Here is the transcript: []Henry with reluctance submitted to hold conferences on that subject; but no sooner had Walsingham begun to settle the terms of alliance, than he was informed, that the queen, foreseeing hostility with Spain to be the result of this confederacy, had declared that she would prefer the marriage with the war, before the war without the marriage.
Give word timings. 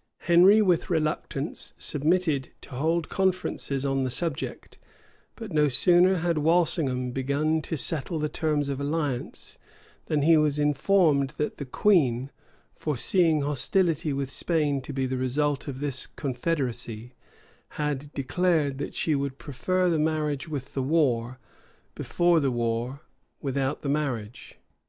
[]Henry 0.28 0.62
with 0.62 0.88
reluctance 0.88 1.72
submitted 1.76 2.50
to 2.60 2.76
hold 2.76 3.08
conferences 3.08 3.84
on 3.84 4.04
that 4.04 4.12
subject; 4.12 4.78
but 5.34 5.52
no 5.52 5.66
sooner 5.66 6.18
had 6.18 6.38
Walsingham 6.38 7.10
begun 7.10 7.60
to 7.62 7.76
settle 7.76 8.20
the 8.20 8.28
terms 8.28 8.68
of 8.68 8.80
alliance, 8.80 9.58
than 10.06 10.22
he 10.22 10.36
was 10.36 10.60
informed, 10.60 11.30
that 11.38 11.56
the 11.56 11.64
queen, 11.64 12.30
foreseeing 12.72 13.40
hostility 13.40 14.12
with 14.12 14.30
Spain 14.30 14.80
to 14.80 14.92
be 14.92 15.06
the 15.06 15.16
result 15.18 15.66
of 15.66 15.80
this 15.80 16.06
confederacy, 16.06 17.14
had 17.70 18.12
declared 18.12 18.78
that 18.78 18.94
she 18.94 19.16
would 19.16 19.38
prefer 19.38 19.90
the 19.90 19.98
marriage 19.98 20.48
with 20.48 20.74
the 20.74 20.82
war, 20.84 21.40
before 21.96 22.38
the 22.38 22.52
war 22.52 23.00
without 23.42 23.82
the 23.82 23.88
marriage. 23.88 24.56